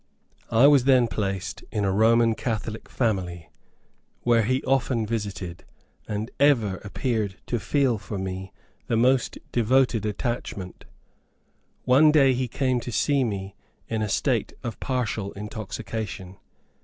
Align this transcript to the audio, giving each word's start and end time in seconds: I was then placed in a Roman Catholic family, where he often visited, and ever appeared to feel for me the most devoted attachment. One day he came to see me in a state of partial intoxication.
I 0.49 0.65
was 0.65 0.85
then 0.85 1.05
placed 1.07 1.63
in 1.69 1.85
a 1.85 1.91
Roman 1.91 2.33
Catholic 2.33 2.89
family, 2.89 3.51
where 4.21 4.41
he 4.41 4.63
often 4.63 5.05
visited, 5.05 5.63
and 6.07 6.31
ever 6.39 6.77
appeared 6.77 7.35
to 7.45 7.59
feel 7.59 7.99
for 7.99 8.17
me 8.17 8.51
the 8.87 8.97
most 8.97 9.37
devoted 9.51 10.03
attachment. 10.07 10.85
One 11.83 12.11
day 12.11 12.33
he 12.33 12.47
came 12.47 12.79
to 12.79 12.91
see 12.91 13.23
me 13.23 13.55
in 13.87 14.01
a 14.01 14.09
state 14.09 14.53
of 14.63 14.79
partial 14.79 15.33
intoxication. 15.33 16.37